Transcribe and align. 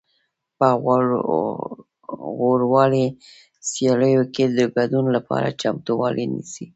په 0.57 0.67
غوراوي 2.37 3.07
سیالیو 3.69 4.23
کې 4.33 4.45
د 4.57 4.59
ګډون 4.75 5.05
لپاره 5.15 5.57
چمتووالی 5.61 6.25
نیسي 6.33 6.65